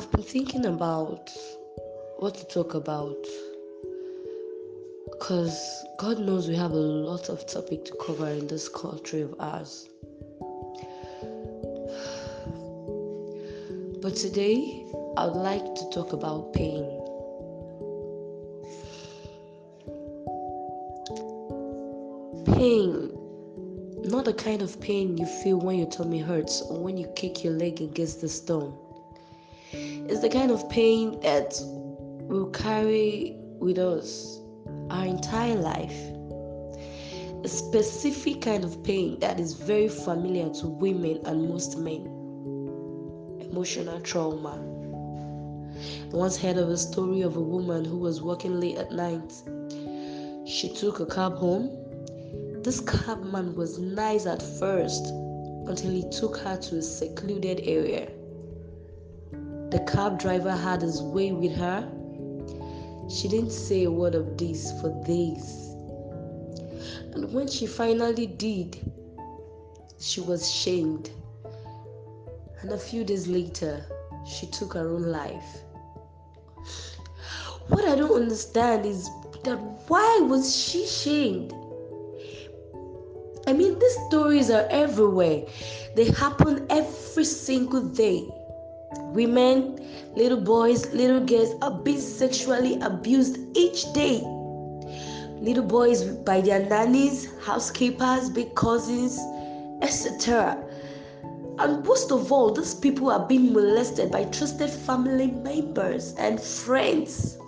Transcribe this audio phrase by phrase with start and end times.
[0.00, 1.30] thinking about
[2.18, 3.16] what to talk about
[5.10, 9.34] because God knows we have a lot of topic to cover in this country of
[9.38, 9.88] ours.
[14.02, 14.84] But today,
[15.16, 16.84] I would like to talk about pain.
[22.54, 23.10] Pain,
[24.04, 27.42] not the kind of pain you feel when your tummy hurts or when you kick
[27.42, 28.76] your leg against the stone.
[30.08, 31.60] It's the kind of pain that
[32.28, 34.40] we'll carry with us
[34.90, 35.96] our entire life.
[37.44, 42.12] A specific kind of pain that is very familiar to women and most men
[43.56, 44.60] emotional trauma.
[46.12, 49.32] I once heard of a story of a woman who was working late at night.
[50.46, 51.70] She took a cab home.
[52.62, 55.06] This cabman was nice at first
[55.66, 58.08] until he took her to a secluded area.
[59.70, 61.90] The cab driver had his way with her.
[63.08, 65.74] She didn't say a word of this for days.
[67.12, 68.78] And when she finally did,
[69.98, 71.10] she was shamed.
[72.60, 73.84] And a few days later,
[74.24, 75.62] she took her own life.
[77.68, 79.10] What I don't understand is
[79.42, 79.56] that
[79.88, 81.52] why was she shamed?
[83.48, 85.44] I mean, these stories are everywhere.
[85.96, 88.28] They happen every single day.
[88.98, 89.78] Women,
[90.14, 94.20] little boys, little girls are being sexually abused each day.
[95.40, 99.18] Little boys by their nannies, housekeepers, big cousins,
[99.82, 100.62] etc.
[101.58, 107.38] And most of all, these people are being molested by trusted family members and friends.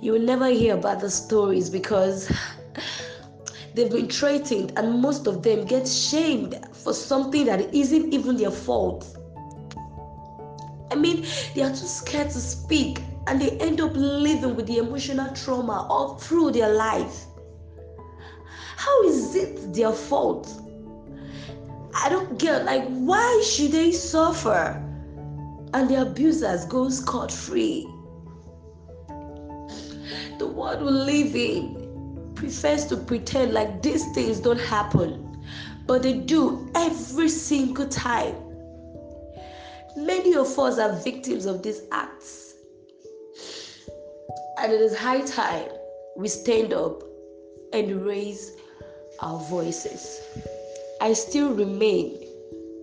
[0.00, 2.30] You will never hear about the stories because
[3.74, 8.50] they've been threatened, and most of them get shamed for something that isn't even their
[8.50, 9.06] fault.
[10.92, 14.76] I mean, they are too scared to speak and they end up living with the
[14.76, 17.24] emotional trauma all through their life.
[18.76, 20.52] How is it their fault?
[21.94, 24.82] I don't get like why should they suffer
[25.72, 27.88] and the abusers go scot free?
[30.38, 35.42] The world we live in prefers to pretend like these things don't happen,
[35.86, 38.51] but they do every single time.
[39.96, 42.54] Many of us are victims of these acts,
[44.58, 45.68] and it is high time
[46.16, 47.02] we stand up
[47.72, 48.52] and raise
[49.20, 50.20] our voices.
[51.00, 52.26] I still remain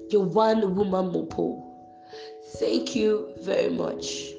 [0.10, 1.64] your one woman mopo.
[2.58, 4.39] Thank you very much.